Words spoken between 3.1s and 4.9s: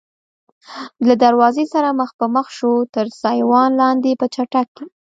سایوان لاندې په چټک کې.